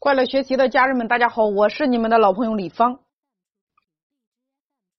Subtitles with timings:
[0.00, 3.00] 快乐学习的家人们，大家好，我是你们的老朋友李芳。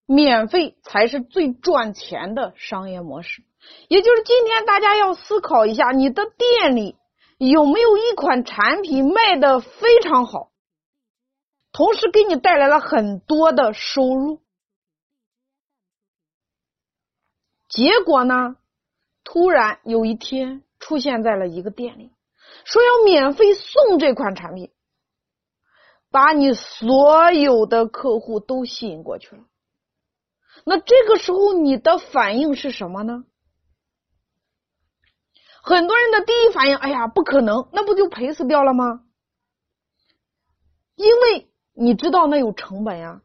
[0.06, 3.44] 免费才是最赚钱的商业模式，
[3.88, 6.98] 也就是今天大家要思考一下，你的店里
[7.38, 10.52] 有没有一款产品卖的非常好，
[11.72, 14.42] 同时给你带来了很多的收入，
[17.70, 18.58] 结果呢，
[19.24, 22.12] 突然有一天出现在了一个店里，
[22.66, 24.74] 说要免费送这款产品，
[26.12, 29.44] 把你所有的客户都吸引过去了。
[30.66, 33.26] 那这个时候你的反应是什么呢？
[35.62, 39.02] 很多人的第一反应，哎呀，不可能，那不就赔死掉了吗？
[40.96, 43.22] 因为你知道那有成本呀。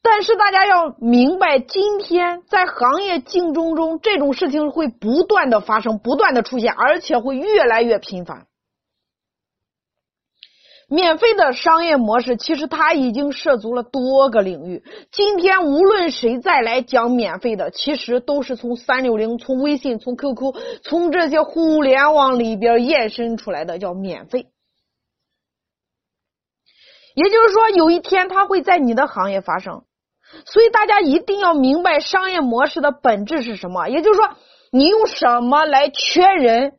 [0.00, 8.46] 但是大家要明白，今天在行业竞争中，这种事情会不断的发生，不断的出现，而且会越来越频繁。
[10.90, 14.82] 免费的商业模式，其实它已经涉足了多个领域。
[15.12, 24.46] 今天无论谁再来讲免费的，其实都是从三六零、从微信、从 QQ、从这些互联网里边延伸出来的，叫免费。
[27.14, 29.82] 也就是说，有一天它会在你的行业发生。
[30.46, 33.88] 所以大家一定要明白商业模式的本质是什么。
[33.88, 34.36] 也就是说，
[34.72, 36.78] 你用什么来缺人，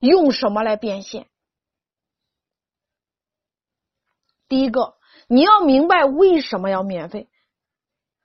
[0.00, 1.26] 用什么来变现。
[4.48, 4.94] 第一个，
[5.28, 7.28] 你要明白为什么要免费。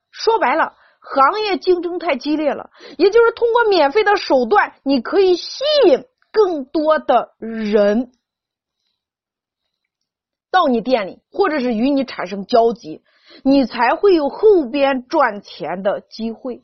[0.09, 8.11] 说白了，行业竞争太激烈了，也就是通过免费的手段，你可以吸引更多的人
[10.49, 13.03] 到你店里，或者是与你产生交集，
[13.43, 16.63] 你才会有后边赚钱的机会。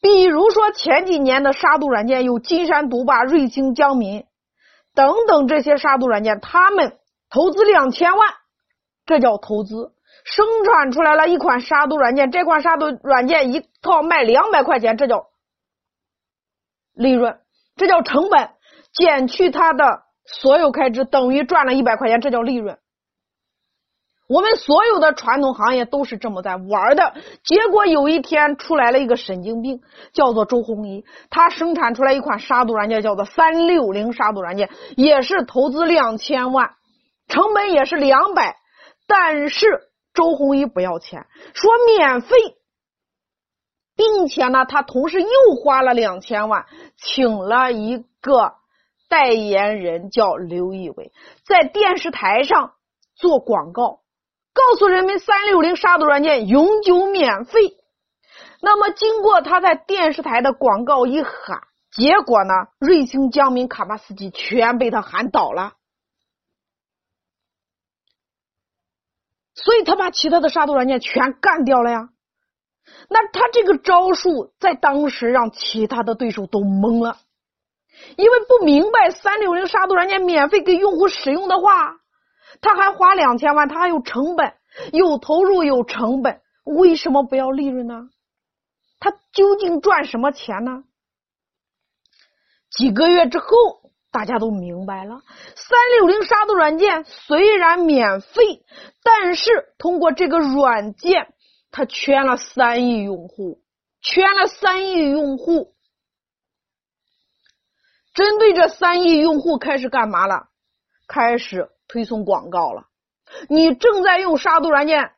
[0.00, 4.26] 比如说前几年的杀毒软件，有金山毒霸、瑞星、江民
[4.94, 6.98] 等等这些杀毒软件，他们。
[7.36, 8.28] 投资两千万，
[9.04, 9.92] 这叫投资；
[10.24, 15.26] 生产出来了一款杀毒软件，这款杀毒软件一套卖两百块钱，这叫
[16.94, 17.38] 利润，
[17.76, 18.52] 这叫成本
[18.90, 22.78] 减去它的所有开支，等于赚了一百块钱，这叫利润。
[24.30, 27.12] 我们所有的传统行业都是这么在玩的。
[27.44, 29.82] 结果有一天出来了一个神经病，
[30.14, 36.70] 叫做周鸿祎，他生产出来一款杀毒软件，叫做三六零杀毒软件，也是投资两千万。
[37.28, 38.56] 成本也是两百，
[39.06, 42.36] 但是周鸿祎不要钱，说免费，
[43.96, 45.28] 并且呢，他同时又
[45.62, 46.66] 花了两千万，
[46.96, 48.54] 请了一个
[49.08, 51.12] 代言人叫刘仪伟，
[51.46, 52.72] 在电视台上
[53.14, 54.00] 做广告，
[54.54, 57.76] 告诉人们三六零杀毒软件永久免费。
[58.60, 61.60] 那么，经过他在电视台的广告一喊，
[61.90, 65.74] 结果呢，瑞星、江民、卡巴斯基全被他喊倒了。
[69.56, 72.10] 所以他把其他的杀毒软件全干掉了呀，
[73.08, 77.16] 那他这个招数在当时让其他的对手都懵了，
[78.16, 81.96] 因为不明白三六零杀毒软件免费给用户使用的话，
[82.60, 84.52] 他还花两千万，他还有成本，
[84.92, 88.10] 有投入有成本，为什么不要利润呢？
[89.00, 90.84] 他究竟赚什么钱呢？
[92.70, 93.46] 几个月之后。
[94.16, 95.20] 大家都明白了，
[95.54, 98.64] 三六零杀毒软件虽然免费，
[99.02, 101.34] 但是通过这个软件，
[101.70, 103.62] 它圈了三亿用户，
[104.00, 105.74] 圈了三亿用户。
[108.14, 110.48] 针对这三亿用户，开始干嘛了？
[111.06, 112.86] 开始推送广告了。
[113.50, 115.12] 你正在用杀毒软件，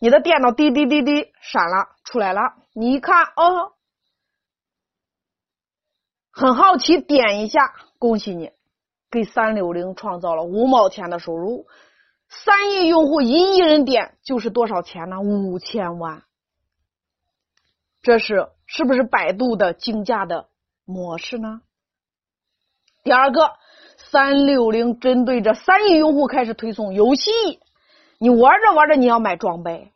[0.00, 2.40] 你的电脑滴滴滴滴闪了出来了，
[2.72, 3.72] 你一看哦。
[6.36, 7.72] 很好奇，点一下，
[8.04, 8.50] 恭喜你，
[9.10, 11.66] 给三六零创造了五毛钱的收入。
[12.28, 15.22] 三亿用户，一亿人点，就是多少钱呢？
[15.22, 16.22] 五千万。
[18.02, 20.48] 这是是不是百度的竞价的
[20.84, 21.62] 模式呢？
[23.04, 23.52] 第二个，
[23.96, 27.30] 三六零针对着三亿用户开始推送游戏，
[28.18, 29.93] 你玩着玩着你要买装备。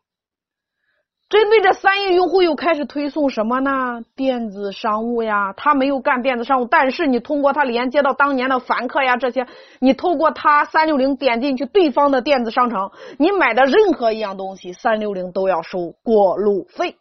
[1.29, 4.03] 针对这三亿用户，又开始推送什么呢？
[4.17, 9.47] 电子商务呀，他没有干电子商务，但是你通过他连接到当年的凡客呀，这些，
[9.79, 16.97] 你透过他三六零点进去对方的电子商城，你买的任何一样东西，三六零都要收过路费，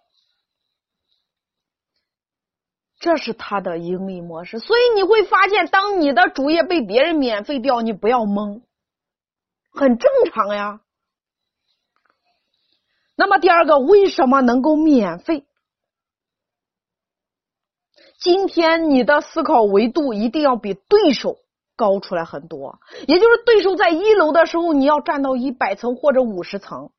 [3.00, 4.60] 这是他的盈利模式。
[4.60, 8.60] 所以你会发现，当你的主页被别人免费掉，你不要懵，
[9.72, 10.82] 很正常呀。
[13.18, 15.46] 那么第二个，为什么能够免费？
[18.20, 21.40] 今天你的思考维度一定要比对手
[21.76, 22.80] 高出来很多。
[23.08, 26.92] 也就是对手在一楼的时候，你要站到一百层或者五十层，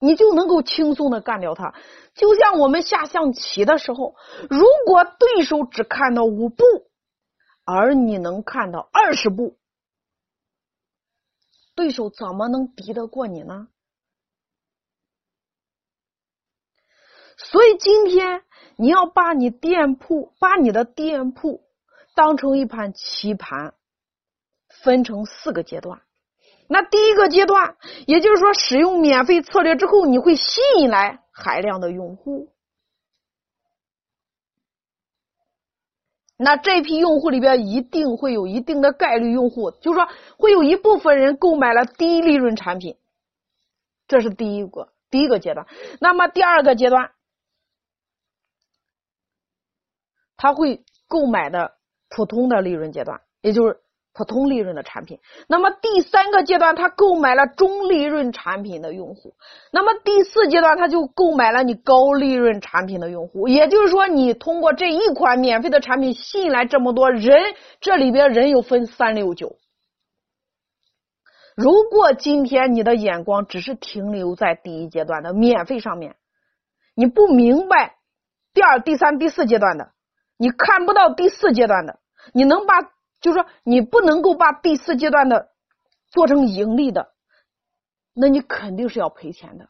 [0.00, 1.72] 你就能够轻松的干掉他。
[2.14, 4.16] 就像我们下象棋的时候，
[4.48, 6.64] 如果对手只看到五步，
[7.64, 9.56] 而你能看到二十步，
[11.76, 13.68] 对手怎么能敌得过你呢？
[17.42, 18.42] 所以今天
[18.76, 21.62] 你要把你店铺，把你的店铺
[22.14, 23.72] 当成一盘棋盘，
[24.82, 26.02] 分成四个阶段。
[26.68, 27.76] 那第一个阶段，
[28.06, 32.52] 也就是说，使用免费策略之后，你会吸引来海量的用户。
[36.36, 42.96] 那这批用户里边一定会有一定的概率用户，就是说会有一部分人购买了低利润产品，
[44.06, 45.66] 这是第一个第一个阶段。
[46.00, 47.12] 那么第二个阶段。
[50.40, 51.72] 他会购买的
[52.08, 53.76] 普通的利润阶段，也就是
[54.14, 55.20] 普通利润的产品。
[55.48, 59.34] 那么第三个阶段，他购买了中利润产品的用户。
[59.70, 63.48] 那么第四阶段，他就购买了你高利润产品的用户。
[63.48, 67.30] 也就是说，你通过这一款免费的产品吸引来这么多人，
[67.82, 69.58] 这里边人又分三六九。
[71.54, 76.16] 如果今天你的眼光只是停留在第一阶段的免费上面，
[76.94, 77.96] 你不明白
[78.54, 79.90] 第二、第三、第四阶段的。
[80.40, 81.98] 你看不到第四阶段的，
[82.32, 82.80] 你能把，
[83.20, 85.50] 就是说你不能够把第四阶段的
[86.08, 87.12] 做成盈利的，
[88.14, 89.68] 那你肯定是要赔钱的。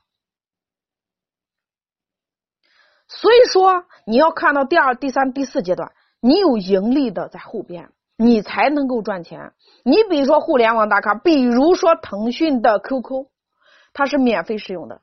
[3.09, 5.91] 所以说，你要看到第二、第三、第四阶段，
[6.21, 9.53] 你有盈利的在后边，你才能够赚钱。
[9.83, 13.27] 你比如说互联网大咖，比如说腾讯的 QQ，
[13.93, 15.03] 它是免费使用的，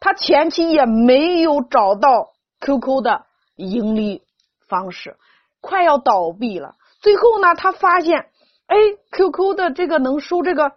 [0.00, 3.24] 它前期也没有找到 QQ 的
[3.54, 4.25] 盈利。
[4.68, 5.16] 方式
[5.60, 8.30] 快要倒闭了，最后呢，他发现，
[8.66, 8.76] 哎
[9.12, 10.72] ，QQ 的这个能收这个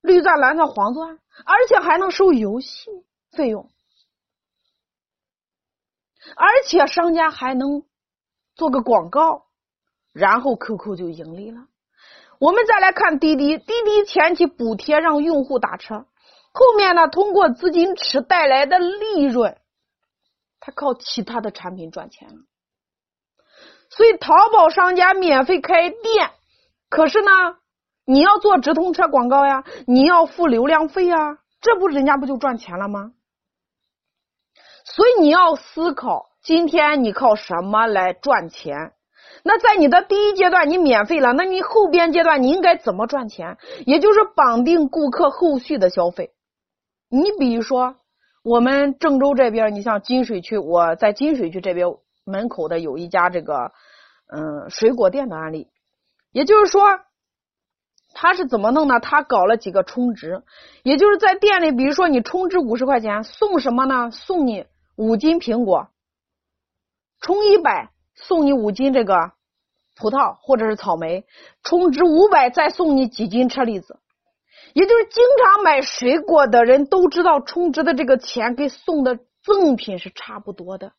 [0.00, 2.90] 绿钻、蓝钻、黄钻，而且还能收游戏
[3.30, 3.70] 费用，
[6.36, 7.84] 而且商家还能
[8.54, 9.46] 做个广告，
[10.12, 11.66] 然后 QQ 就盈利了。
[12.38, 16.06] 我们再来看滴滴，滴滴前期补贴让用户打车，
[16.52, 19.60] 后面呢，通过资金池带来的利润，
[20.58, 22.34] 他靠其他的产品赚钱了。
[23.94, 26.30] 所以淘宝商家免费开店，
[26.88, 27.30] 可是呢，
[28.06, 33.12] 你要做直通车广告呀，你要付流量费呀，这不人家不就赚钱了吗？
[34.84, 38.92] 所以你要思考，今天你靠什么来赚钱？
[39.42, 43.58] 那在你的第一阶段你免费了，那你后边阶段你应该怎么赚钱？
[43.84, 46.30] 也就是绑定顾客后续的消费。
[47.10, 47.96] 你比如说，
[48.42, 51.88] 我们郑州这边，你像金水区，我在金水区这边。
[52.24, 53.72] 门口的有一家这个
[54.26, 55.68] 嗯水果店的案例，
[56.30, 57.00] 也就是说，
[58.14, 59.00] 他是怎么弄呢？
[59.00, 60.42] 他搞了几个充值，
[60.82, 64.10] 也就是在店里，比如说你充值五十块钱送什么呢？
[64.10, 64.66] 送你
[64.96, 65.88] 五斤苹果，
[67.20, 69.32] 充一百送你五斤这个
[69.96, 71.24] 葡萄或者是草莓，
[71.62, 73.98] 充值五百再送你几斤车厘子。
[74.74, 80.92] 也就是经常买水果的人都知道，充值的这个钱跟送的赠品是差不多的。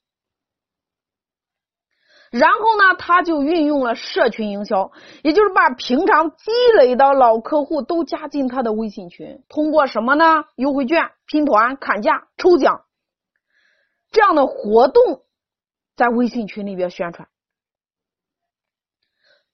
[2.33, 4.91] 然后呢，他就运用了社群营销，
[5.21, 10.45] 也就是把平常积累的老客户都加进他的微信群，通过什么呢？
[10.55, 12.85] 优惠券、拼团、砍价、抽奖
[14.09, 15.21] 这样的活动，
[15.95, 17.27] 在微信群里边宣传。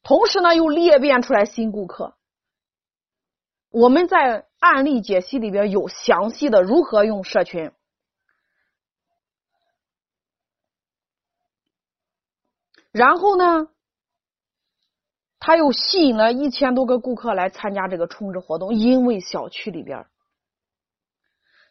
[0.02, 2.16] 同时呢，又裂变出来新顾客。
[3.72, 7.74] 我们在案例解析里边有详细的如何用社群。
[12.92, 13.68] 然后呢，
[15.40, 20.06] 他又吸引了一千多个顾客来参加这个充值活动，因为小区里边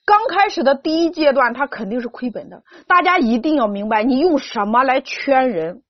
[0.04, 2.62] 刚开始的第一阶段，他肯定是亏本的。
[2.87, 5.82] 大家一定要明白，你用什么来圈人？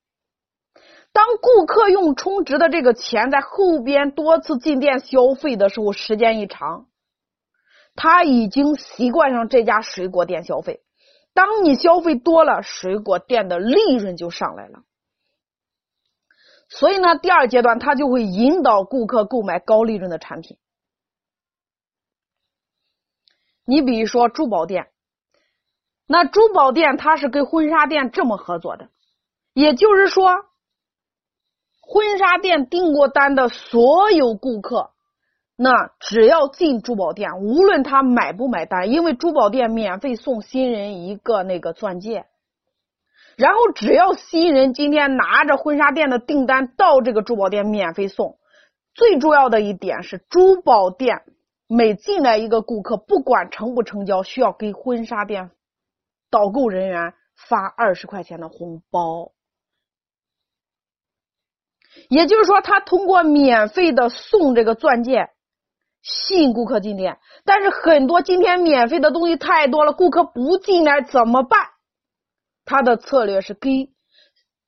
[1.13, 6.87] 当顾客用充值的这个钱在后边多次进店消费的时候，时间一长，
[7.95, 10.81] 他已经习惯上这家水果店消费。
[11.33, 14.81] 当你消费多了，水果店的利润就上来了。
[16.69, 20.57] 所以呢，第二阶段他就会引导顾客购买高利润的产品。
[23.65, 24.89] 你比如说珠宝店，
[26.07, 28.89] 那珠宝店它是跟婚纱店这么合作的，
[29.53, 30.45] 也就是说，
[31.81, 34.91] 婚纱店订过单的所有顾客，
[35.55, 42.25] 那只要进珠宝店，无论他买不买单，因为珠宝店免费送新人一个那个钻戒。
[43.39, 48.37] 然后只要新人今天拿着婚纱店的订单到这个珠宝店免费送，
[48.93, 51.21] 最重要的一点是，珠宝店
[51.65, 55.51] 每进来一个顾客，不管成不成交，需要给婚纱店
[56.29, 57.13] 导购人员
[57.47, 59.31] 发二十块钱的红包。
[62.09, 65.29] 也就是说，他通过免费的送这个钻戒，
[66.01, 67.19] 吸引顾客进店。
[67.45, 71.61] 但是很多今天免费的东西太多了，顾客不进来怎么办？
[72.69, 73.91] 他的策略是给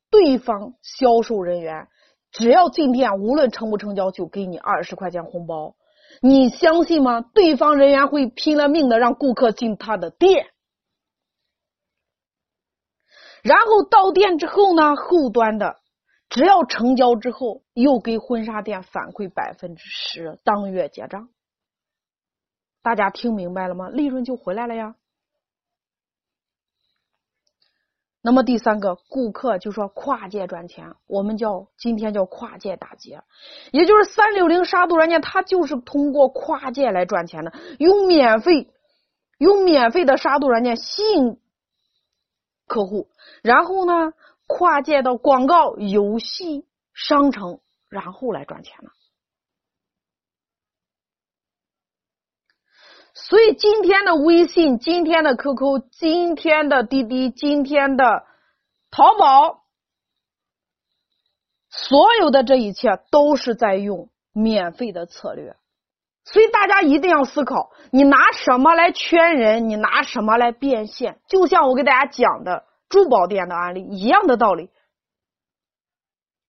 [0.09, 1.87] 对方销售人员，
[2.31, 5.75] 只要进店，无论成不成交，就给你二十块钱红包。
[6.19, 7.21] 你相信吗？
[7.21, 10.47] 对方人员会拼了命的让顾客进他的店，
[13.43, 15.77] 然后到店之后呢，后端的。
[16.27, 21.29] 只要成交之后，又给婚纱店反馈百分之十，当月结账。
[22.81, 23.89] 大家听明白了吗？
[23.89, 24.95] 利润就回来了呀。
[28.21, 33.21] 那么第三个，顾客就说跨界赚钱，我们叫今天叫跨界打劫，
[33.71, 38.69] 也就是三六零杀毒软件，它就是通过跨界来赚钱的，用免费
[39.37, 41.39] 用免费的杀毒软件吸引
[42.67, 43.09] 客户，
[43.41, 44.13] 然后呢？
[44.53, 48.91] 跨界到广告、游戏、商城，然后来赚钱了。
[53.29, 58.23] 所以今天的微信、今天的 QQ、今天的滴滴、今天的
[58.89, 59.63] 淘宝，
[61.69, 65.55] 所有的这一切都是在用免费的策略。
[66.23, 69.69] 所以大家一定要思考：你拿什么来圈人？
[69.69, 71.19] 你拿什么来变现？
[71.27, 72.65] 就像我给大家讲的。
[72.89, 74.69] 珠宝店的案例一样的道理，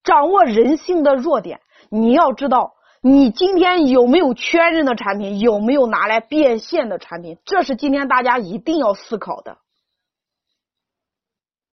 [0.03, 1.61] 掌握人性的弱点。
[1.89, 9.59] 你要知道，你今天有没有确认的产品，有没有拿来变现的产品，这是今天大家一定要思考的。